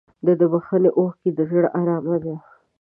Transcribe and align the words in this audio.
د 0.39 0.41
بښنې 0.51 0.89
اوښکې 0.99 1.29
د 1.37 1.39
زړه 1.51 1.67
ارامي 1.79 2.17
ده. 2.23 2.35